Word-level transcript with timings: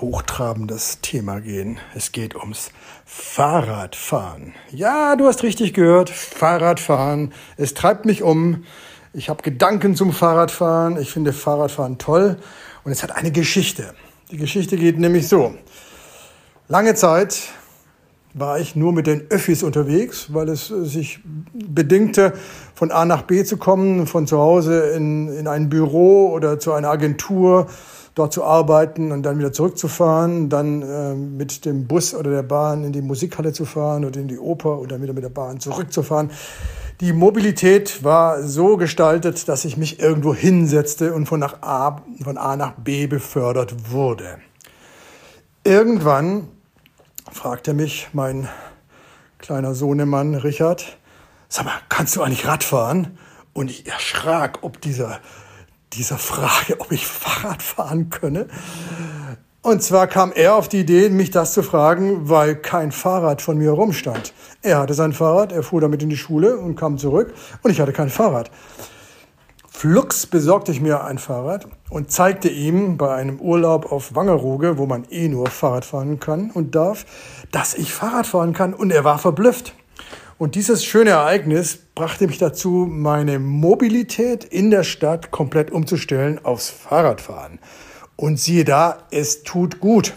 hochtrabendes 0.00 1.00
Thema 1.00 1.40
gehen. 1.40 1.78
Es 1.94 2.12
geht 2.12 2.34
ums 2.34 2.70
Fahrradfahren. 3.04 4.54
Ja, 4.70 5.16
du 5.16 5.26
hast 5.26 5.42
richtig 5.42 5.74
gehört, 5.74 6.10
Fahrradfahren. 6.10 7.32
Es 7.56 7.74
treibt 7.74 8.04
mich 8.04 8.22
um. 8.22 8.64
Ich 9.12 9.28
habe 9.28 9.42
Gedanken 9.42 9.96
zum 9.96 10.12
Fahrradfahren. 10.12 11.00
Ich 11.00 11.10
finde 11.10 11.32
Fahrradfahren 11.32 11.98
toll. 11.98 12.38
Und 12.84 12.92
es 12.92 13.02
hat 13.02 13.12
eine 13.12 13.32
Geschichte. 13.32 13.94
Die 14.30 14.36
Geschichte 14.36 14.76
geht 14.76 14.98
nämlich 14.98 15.28
so. 15.28 15.54
Lange 16.68 16.94
Zeit 16.94 17.48
war 18.34 18.58
ich 18.58 18.76
nur 18.76 18.92
mit 18.92 19.06
den 19.06 19.22
Öffis 19.30 19.62
unterwegs, 19.62 20.32
weil 20.32 20.48
es 20.48 20.68
sich 20.68 21.20
bedingte, 21.52 22.34
von 22.74 22.90
A 22.90 23.04
nach 23.04 23.22
B 23.22 23.44
zu 23.44 23.56
kommen, 23.56 24.06
von 24.06 24.26
zu 24.26 24.38
Hause 24.38 24.90
in, 24.90 25.28
in 25.28 25.48
ein 25.48 25.68
Büro 25.68 26.30
oder 26.30 26.58
zu 26.58 26.72
einer 26.72 26.90
Agentur, 26.90 27.66
dort 28.14 28.32
zu 28.32 28.44
arbeiten 28.44 29.12
und 29.12 29.22
dann 29.22 29.38
wieder 29.38 29.52
zurückzufahren, 29.52 30.48
dann 30.48 30.82
äh, 30.82 31.14
mit 31.14 31.64
dem 31.64 31.86
Bus 31.86 32.14
oder 32.14 32.30
der 32.30 32.42
Bahn 32.42 32.84
in 32.84 32.92
die 32.92 33.02
Musikhalle 33.02 33.52
zu 33.52 33.64
fahren 33.64 34.04
oder 34.04 34.18
in 34.20 34.28
die 34.28 34.38
Oper 34.38 34.80
oder 34.80 35.00
wieder 35.00 35.12
mit 35.12 35.22
der 35.22 35.28
Bahn 35.28 35.60
zurückzufahren. 35.60 36.30
Die 37.00 37.12
Mobilität 37.12 38.02
war 38.02 38.42
so 38.42 38.76
gestaltet, 38.76 39.48
dass 39.48 39.64
ich 39.64 39.76
mich 39.76 40.00
irgendwo 40.00 40.34
hinsetzte 40.34 41.14
und 41.14 41.26
von, 41.26 41.38
nach 41.38 41.62
A, 41.62 42.02
von 42.24 42.36
A 42.36 42.56
nach 42.56 42.72
B 42.72 43.06
befördert 43.06 43.92
wurde. 43.92 44.38
Irgendwann 45.62 46.48
fragte 47.32 47.74
mich 47.74 48.08
mein 48.12 48.48
kleiner 49.38 49.74
Sohnemann 49.74 50.34
Richard, 50.34 50.98
sag 51.48 51.64
mal, 51.64 51.80
kannst 51.88 52.16
du 52.16 52.22
eigentlich 52.22 52.46
Radfahren? 52.46 53.18
Und 53.52 53.70
ich 53.70 53.86
erschrak 53.86 54.60
ob 54.62 54.80
dieser, 54.80 55.20
dieser 55.92 56.18
Frage, 56.18 56.80
ob 56.80 56.92
ich 56.92 57.06
Fahrrad 57.06 57.62
fahren 57.62 58.10
könne. 58.10 58.46
Und 59.62 59.82
zwar 59.82 60.06
kam 60.06 60.32
er 60.32 60.54
auf 60.54 60.68
die 60.68 60.80
Idee, 60.80 61.08
mich 61.08 61.30
das 61.30 61.52
zu 61.52 61.62
fragen, 61.62 62.28
weil 62.28 62.56
kein 62.56 62.92
Fahrrad 62.92 63.42
von 63.42 63.58
mir 63.58 63.72
rumstand. 63.72 64.32
Er 64.62 64.78
hatte 64.78 64.94
sein 64.94 65.12
Fahrrad, 65.12 65.52
er 65.52 65.62
fuhr 65.62 65.80
damit 65.80 66.02
in 66.02 66.10
die 66.10 66.16
Schule 66.16 66.56
und 66.58 66.76
kam 66.76 66.98
zurück 66.98 67.34
und 67.62 67.70
ich 67.70 67.80
hatte 67.80 67.92
kein 67.92 68.08
Fahrrad. 68.08 68.50
Flux 69.78 70.26
besorgte 70.26 70.72
ich 70.72 70.80
mir 70.80 71.04
ein 71.04 71.18
Fahrrad 71.18 71.68
und 71.88 72.10
zeigte 72.10 72.48
ihm 72.48 72.96
bei 72.96 73.14
einem 73.14 73.40
Urlaub 73.40 73.92
auf 73.92 74.16
Wangerooge, 74.16 74.76
wo 74.76 74.86
man 74.86 75.04
eh 75.08 75.28
nur 75.28 75.46
Fahrrad 75.46 75.84
fahren 75.84 76.18
kann 76.18 76.50
und 76.50 76.74
darf, 76.74 77.06
dass 77.52 77.74
ich 77.74 77.92
Fahrrad 77.92 78.26
fahren 78.26 78.54
kann 78.54 78.74
und 78.74 78.90
er 78.90 79.04
war 79.04 79.20
verblüfft. 79.20 79.74
Und 80.36 80.56
dieses 80.56 80.84
schöne 80.84 81.10
Ereignis 81.10 81.78
brachte 81.94 82.26
mich 82.26 82.38
dazu, 82.38 82.88
meine 82.90 83.38
Mobilität 83.38 84.42
in 84.42 84.72
der 84.72 84.82
Stadt 84.82 85.30
komplett 85.30 85.70
umzustellen 85.70 86.44
aufs 86.44 86.70
Fahrradfahren. 86.70 87.60
Und 88.16 88.40
siehe 88.40 88.64
da, 88.64 89.04
es 89.12 89.44
tut 89.44 89.78
gut. 89.78 90.12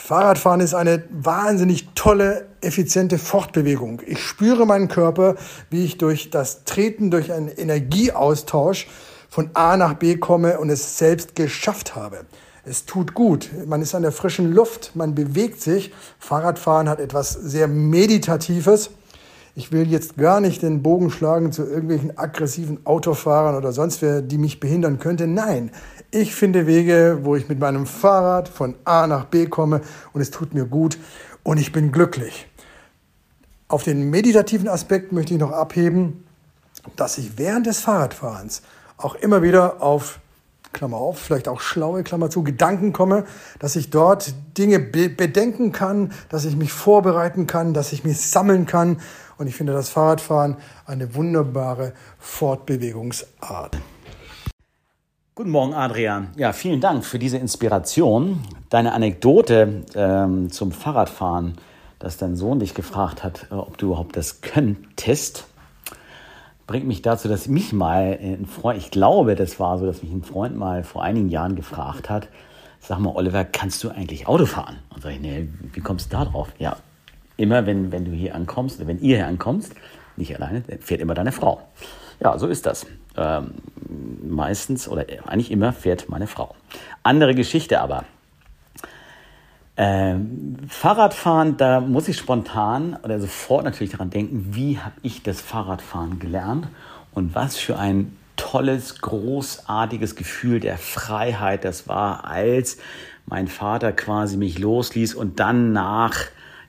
Fahrradfahren 0.00 0.60
ist 0.60 0.74
eine 0.74 1.02
wahnsinnig 1.10 1.88
tolle, 1.94 2.46
effiziente 2.60 3.18
Fortbewegung. 3.18 4.00
Ich 4.06 4.20
spüre 4.20 4.64
meinen 4.64 4.86
Körper, 4.86 5.34
wie 5.70 5.84
ich 5.84 5.98
durch 5.98 6.30
das 6.30 6.62
Treten, 6.64 7.10
durch 7.10 7.32
einen 7.32 7.48
Energieaustausch 7.48 8.88
von 9.28 9.50
A 9.54 9.76
nach 9.76 9.94
B 9.94 10.16
komme 10.16 10.60
und 10.60 10.70
es 10.70 10.96
selbst 10.96 11.34
geschafft 11.34 11.96
habe. 11.96 12.20
Es 12.64 12.86
tut 12.86 13.12
gut. 13.12 13.50
Man 13.66 13.82
ist 13.82 13.94
an 13.94 14.02
der 14.02 14.12
frischen 14.12 14.52
Luft, 14.52 14.92
man 14.94 15.16
bewegt 15.16 15.60
sich. 15.60 15.92
Fahrradfahren 16.20 16.88
hat 16.88 17.00
etwas 17.00 17.32
sehr 17.32 17.66
Meditatives. 17.66 18.90
Ich 19.56 19.72
will 19.72 19.90
jetzt 19.90 20.16
gar 20.16 20.40
nicht 20.40 20.62
den 20.62 20.84
Bogen 20.84 21.10
schlagen 21.10 21.50
zu 21.50 21.64
irgendwelchen 21.64 22.16
aggressiven 22.16 22.86
Autofahrern 22.86 23.56
oder 23.56 23.72
sonst 23.72 24.00
wer, 24.02 24.22
die 24.22 24.38
mich 24.38 24.60
behindern 24.60 25.00
könnte. 25.00 25.26
Nein, 25.26 25.72
ich 26.10 26.34
finde 26.34 26.66
Wege, 26.66 27.20
wo 27.22 27.36
ich 27.36 27.48
mit 27.48 27.58
meinem 27.58 27.86
Fahrrad 27.86 28.48
von 28.48 28.74
A 28.84 29.06
nach 29.06 29.26
B 29.26 29.46
komme 29.46 29.82
und 30.12 30.20
es 30.20 30.30
tut 30.30 30.54
mir 30.54 30.64
gut 30.64 30.98
und 31.42 31.58
ich 31.58 31.72
bin 31.72 31.92
glücklich. 31.92 32.48
Auf 33.68 33.82
den 33.82 34.08
meditativen 34.08 34.68
Aspekt 34.68 35.12
möchte 35.12 35.34
ich 35.34 35.40
noch 35.40 35.52
abheben, 35.52 36.24
dass 36.96 37.18
ich 37.18 37.36
während 37.36 37.66
des 37.66 37.80
Fahrradfahrens 37.80 38.62
auch 38.96 39.14
immer 39.16 39.42
wieder 39.42 39.82
auf 39.82 40.20
Klammer 40.72 40.98
auf, 40.98 41.18
vielleicht 41.18 41.48
auch 41.48 41.60
schlaue 41.60 42.02
Klammer 42.02 42.30
zu, 42.30 42.42
Gedanken 42.42 42.92
komme, 42.92 43.24
dass 43.58 43.76
ich 43.76 43.90
dort 43.90 44.34
Dinge 44.56 44.78
be 44.78 45.08
bedenken 45.08 45.72
kann, 45.72 46.12
dass 46.28 46.44
ich 46.44 46.56
mich 46.56 46.72
vorbereiten 46.72 47.46
kann, 47.46 47.74
dass 47.74 47.92
ich 47.92 48.04
mich 48.04 48.20
sammeln 48.20 48.66
kann. 48.66 49.00
Und 49.38 49.46
ich 49.46 49.56
finde 49.56 49.72
das 49.72 49.88
Fahrradfahren 49.88 50.56
eine 50.84 51.14
wunderbare 51.14 51.92
Fortbewegungsart. 52.18 53.78
Guten 55.38 55.50
Morgen, 55.50 55.72
Adrian. 55.72 56.30
Ja, 56.36 56.52
vielen 56.52 56.80
Dank 56.80 57.04
für 57.04 57.20
diese 57.20 57.38
Inspiration. 57.38 58.40
Deine 58.70 58.92
Anekdote 58.92 59.84
ähm, 59.94 60.50
zum 60.50 60.72
Fahrradfahren, 60.72 61.54
dass 62.00 62.16
dein 62.16 62.34
Sohn 62.34 62.58
dich 62.58 62.74
gefragt 62.74 63.22
hat, 63.22 63.46
äh, 63.52 63.54
ob 63.54 63.78
du 63.78 63.86
überhaupt 63.86 64.16
das 64.16 64.40
könntest 64.40 65.46
bringt 66.66 66.88
mich 66.88 67.02
dazu, 67.02 67.28
dass 67.28 67.46
mich 67.46 67.72
mal 67.72 68.18
ein 68.20 68.46
Freund, 68.46 68.78
ich 68.78 68.90
glaube, 68.90 69.36
das 69.36 69.60
war 69.60 69.78
so, 69.78 69.86
dass 69.86 70.02
mich 70.02 70.10
ein 70.10 70.24
Freund 70.24 70.56
mal 70.56 70.82
vor 70.82 71.04
einigen 71.04 71.28
Jahren 71.28 71.54
gefragt 71.54 72.10
hat, 72.10 72.26
sag 72.80 72.98
mal, 72.98 73.14
Oliver, 73.14 73.44
kannst 73.44 73.84
du 73.84 73.90
eigentlich 73.90 74.26
Auto 74.26 74.44
fahren? 74.44 74.80
Und 74.92 75.02
sag 75.02 75.12
ich, 75.12 75.20
nee, 75.20 75.48
wie 75.72 75.80
kommst 75.80 76.12
du 76.12 76.16
da 76.16 76.24
drauf? 76.24 76.48
Ja, 76.58 76.78
immer 77.36 77.64
wenn, 77.64 77.92
wenn 77.92 78.04
du 78.04 78.10
hier 78.10 78.34
ankommst, 78.34 78.84
wenn 78.84 78.98
ihr 78.98 79.18
hier 79.18 79.28
ankommst, 79.28 79.72
nicht 80.16 80.34
alleine, 80.34 80.64
fährt 80.80 81.00
immer 81.00 81.14
deine 81.14 81.30
Frau. 81.30 81.62
Ja, 82.20 82.38
so 82.38 82.46
ist 82.46 82.66
das. 82.66 82.86
Ähm, 83.16 83.54
meistens 84.22 84.88
oder 84.88 85.06
eigentlich 85.26 85.50
immer 85.50 85.72
fährt 85.72 86.08
meine 86.08 86.26
Frau. 86.26 86.54
Andere 87.02 87.34
Geschichte 87.34 87.80
aber. 87.80 88.04
Ähm, 89.76 90.56
Fahrradfahren, 90.68 91.56
da 91.56 91.80
muss 91.80 92.08
ich 92.08 92.18
spontan 92.18 92.98
oder 93.04 93.20
sofort 93.20 93.64
natürlich 93.64 93.92
daran 93.92 94.10
denken, 94.10 94.48
wie 94.50 94.78
habe 94.78 94.96
ich 95.02 95.22
das 95.22 95.40
Fahrradfahren 95.40 96.18
gelernt 96.18 96.66
und 97.12 97.36
was 97.36 97.56
für 97.56 97.78
ein 97.78 98.16
tolles, 98.34 99.00
großartiges 99.00 100.16
Gefühl 100.16 100.58
der 100.58 100.78
Freiheit 100.78 101.64
das 101.64 101.86
war, 101.86 102.24
als 102.24 102.78
mein 103.26 103.46
Vater 103.46 103.92
quasi 103.92 104.36
mich 104.36 104.58
losließ 104.58 105.14
und 105.14 105.38
dann 105.38 105.72
nach 105.72 106.16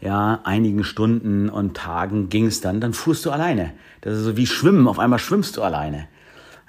ja, 0.00 0.40
einigen 0.44 0.84
Stunden 0.84 1.48
und 1.48 1.76
Tagen 1.76 2.28
ging 2.28 2.46
es 2.46 2.60
dann, 2.60 2.80
dann 2.80 2.92
fuhrst 2.92 3.26
du 3.26 3.30
alleine. 3.30 3.72
Das 4.00 4.14
ist 4.14 4.24
so 4.24 4.36
wie 4.36 4.46
Schwimmen, 4.46 4.86
auf 4.86 4.98
einmal 4.98 5.18
schwimmst 5.18 5.56
du 5.56 5.62
alleine. 5.62 6.06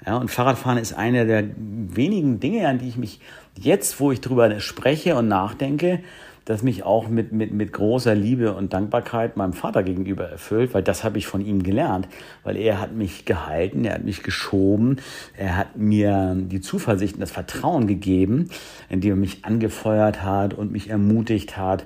Ja, 0.04 0.16
und 0.16 0.30
Fahrradfahren 0.30 0.78
ist 0.78 0.94
eine 0.94 1.26
der 1.26 1.44
wenigen 1.56 2.40
Dinge, 2.40 2.66
an 2.66 2.78
die 2.78 2.88
ich 2.88 2.96
mich 2.96 3.20
jetzt, 3.56 4.00
wo 4.00 4.10
ich 4.12 4.20
drüber 4.20 4.58
spreche 4.60 5.14
und 5.16 5.28
nachdenke, 5.28 6.00
das 6.44 6.62
mich 6.62 6.82
auch 6.84 7.08
mit, 7.08 7.32
mit, 7.32 7.52
mit 7.52 7.72
großer 7.72 8.14
Liebe 8.14 8.54
und 8.54 8.72
Dankbarkeit 8.72 9.36
meinem 9.36 9.52
Vater 9.52 9.82
gegenüber 9.82 10.28
erfüllt, 10.28 10.74
weil 10.74 10.82
das 10.82 11.04
habe 11.04 11.18
ich 11.18 11.26
von 11.26 11.44
ihm 11.44 11.62
gelernt, 11.62 12.08
weil 12.44 12.56
er 12.56 12.80
hat 12.80 12.92
mich 12.92 13.24
gehalten, 13.24 13.84
er 13.84 13.94
hat 13.94 14.04
mich 14.04 14.22
geschoben, 14.22 14.96
er 15.36 15.56
hat 15.56 15.76
mir 15.76 16.36
die 16.36 16.60
Zuversicht 16.60 17.14
und 17.14 17.20
das 17.20 17.30
Vertrauen 17.30 17.86
gegeben, 17.86 18.50
indem 18.88 19.12
er 19.12 19.16
mich 19.16 19.44
angefeuert 19.44 20.22
hat 20.22 20.54
und 20.54 20.72
mich 20.72 20.90
ermutigt 20.90 21.56
hat, 21.56 21.84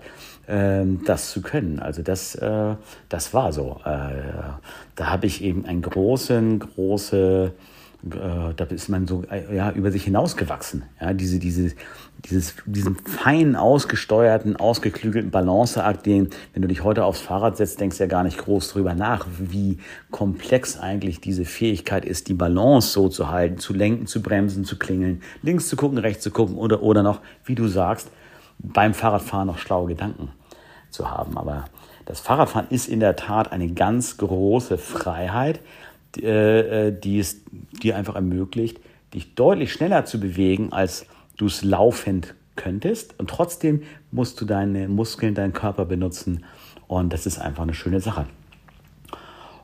ähm, 0.48 1.02
das 1.04 1.30
zu 1.30 1.42
können. 1.42 1.78
Also 1.78 2.02
das, 2.02 2.34
äh, 2.34 2.74
das 3.08 3.34
war 3.34 3.52
so. 3.52 3.80
Äh, 3.84 4.10
da 4.94 5.06
habe 5.06 5.26
ich 5.26 5.42
eben 5.42 5.64
einen 5.64 5.82
großen, 5.82 6.58
große 6.58 7.52
äh, 7.54 7.83
da 8.06 8.64
ist 8.64 8.88
man 8.90 9.06
so 9.06 9.22
äh, 9.30 9.56
ja, 9.56 9.70
über 9.72 9.90
sich 9.90 10.04
hinausgewachsen. 10.04 10.82
Ja, 11.00 11.14
diese, 11.14 11.38
diese, 11.38 11.74
dieses, 12.26 12.54
diesen 12.66 12.96
fein 12.96 13.56
ausgesteuerten, 13.56 14.56
ausgeklügelten 14.56 15.30
Balanceakt, 15.30 16.04
den, 16.04 16.28
wenn 16.52 16.62
du 16.62 16.68
dich 16.68 16.84
heute 16.84 17.04
aufs 17.04 17.20
Fahrrad 17.20 17.56
setzt, 17.56 17.80
denkst 17.80 17.96
du 17.96 18.04
ja 18.04 18.08
gar 18.08 18.22
nicht 18.22 18.36
groß 18.36 18.68
drüber 18.68 18.94
nach, 18.94 19.26
wie 19.38 19.78
komplex 20.10 20.78
eigentlich 20.78 21.20
diese 21.20 21.46
Fähigkeit 21.46 22.04
ist, 22.04 22.28
die 22.28 22.34
Balance 22.34 22.88
so 22.88 23.08
zu 23.08 23.30
halten, 23.30 23.58
zu 23.58 23.72
lenken, 23.72 24.06
zu 24.06 24.20
bremsen, 24.20 24.64
zu 24.64 24.78
klingeln, 24.78 25.22
links 25.42 25.68
zu 25.68 25.76
gucken, 25.76 25.96
rechts 25.96 26.22
zu 26.22 26.30
gucken 26.30 26.56
oder, 26.56 26.82
oder 26.82 27.02
noch, 27.02 27.20
wie 27.46 27.54
du 27.54 27.68
sagst, 27.68 28.10
beim 28.58 28.92
Fahrradfahren 28.92 29.46
noch 29.46 29.58
schlaue 29.58 29.88
Gedanken 29.88 30.30
zu 30.90 31.10
haben. 31.10 31.38
Aber 31.38 31.64
das 32.04 32.20
Fahrradfahren 32.20 32.68
ist 32.68 32.86
in 32.86 33.00
der 33.00 33.16
Tat 33.16 33.50
eine 33.50 33.68
ganz 33.68 34.18
große 34.18 34.76
Freiheit, 34.76 35.60
äh, 36.22 36.92
die 36.92 37.18
es 37.18 37.42
dir 37.82 37.96
einfach 37.96 38.14
ermöglicht, 38.14 38.80
dich 39.12 39.34
deutlich 39.34 39.72
schneller 39.72 40.04
zu 40.04 40.20
bewegen, 40.20 40.72
als 40.72 41.06
du 41.36 41.46
es 41.46 41.62
laufend 41.62 42.34
könntest. 42.56 43.18
Und 43.18 43.30
trotzdem 43.30 43.82
musst 44.10 44.40
du 44.40 44.44
deine 44.44 44.88
Muskeln, 44.88 45.34
deinen 45.34 45.52
Körper 45.52 45.84
benutzen. 45.84 46.44
Und 46.86 47.12
das 47.12 47.26
ist 47.26 47.38
einfach 47.38 47.62
eine 47.62 47.74
schöne 47.74 48.00
Sache. 48.00 48.26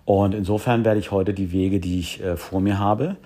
Und 0.04 0.34
insofern 0.34 0.84
werde 0.84 0.98
ich 0.98 1.10
heute 1.10 1.34
die 1.34 1.52
Wege, 1.52 1.78
die 1.78 2.00
ich 2.00 2.22
äh, 2.22 2.36
vor 2.36 2.60
mir 2.60 2.78
habe, 2.78 3.16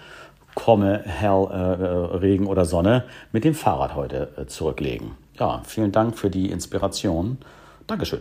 komme 0.54 1.02
Hell, 1.04 1.46
äh, 1.50 2.16
Regen 2.16 2.46
oder 2.46 2.64
Sonne, 2.64 3.04
mit 3.32 3.44
dem 3.44 3.54
Fahrrad 3.54 3.94
heute 3.94 4.28
äh, 4.36 4.46
zurücklegen. 4.46 5.12
Ja, 5.38 5.62
vielen 5.64 5.92
Dank 5.92 6.18
für 6.18 6.30
die 6.30 6.50
Inspiration. 6.50 7.38
Dankeschön. 7.86 8.20